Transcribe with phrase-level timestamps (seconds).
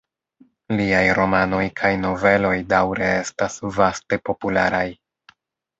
[0.79, 4.87] Liaj romanoj kaj noveloj daŭre estas vaste popularaj.